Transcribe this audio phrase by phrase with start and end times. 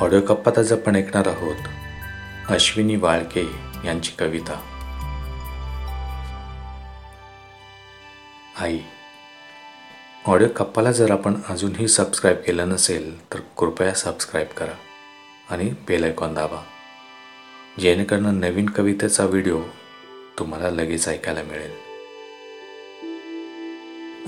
[0.00, 1.56] Audio कप्पात आज आपण ऐकणार आहोत.
[2.48, 3.44] अश्विनी वाळके
[3.84, 4.60] यांची कविता.
[8.60, 8.78] आई
[10.26, 14.76] ऑडिओ कप्पाला जर आपण अजूनही सबस्क्राईब केलं नसेल तर कृपया सबस्क्राईब करा
[15.50, 16.64] आणि बेल दाबा.
[17.80, 19.62] जेणेकरून नवीन कवितेचा व्हिडिओ
[20.38, 21.72] तुम्हाला लगेच ऐकायला मिळेल.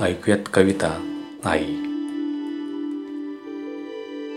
[0.02, 1.87] ऐकूयात कविता आई.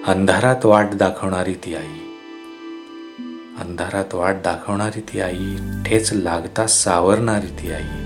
[0.07, 1.99] अंधारात वाट दाखवणारी ती आई.
[3.59, 5.55] अंधारात वाट दाखवणारी ती आई
[5.85, 8.01] ठेच लागता सावरणारी ती आई.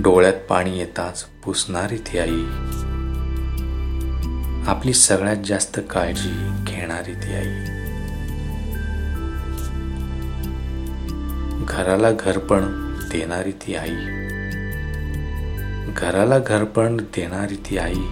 [0.00, 2.44] डोळ्यात पाणी येताच पुसणारी ती आई.
[4.66, 7.64] आपली सगळ्यात जास्त काळजी घेणारी ती आई.
[11.68, 12.62] घराला घरपण
[13.12, 14.25] देणारी ती आई.
[15.98, 18.02] घराला घरपण देणारी ती आई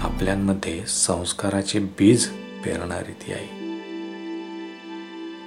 [0.00, 2.26] आपल्यांमध्ये संस्काराचे बीज
[2.64, 3.78] पेरणारी ती आई.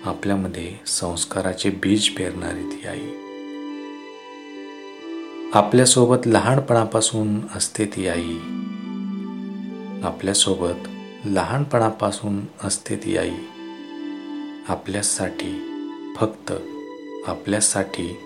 [0.05, 3.09] आपल्यामध्ये संस्काराचे बीज पेरणारी ती आई.
[5.53, 8.37] आपल्यासोबत लहानपणापासून असते ती आई.
[10.03, 10.87] आपल्यासोबत
[11.25, 13.37] लहानपणापासून असते ती आई.
[14.67, 15.53] आपल्यासाठी
[16.17, 16.53] फक्त
[17.27, 18.17] आपल्यासाठी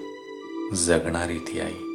[0.73, 1.86] जगणारी ती आई.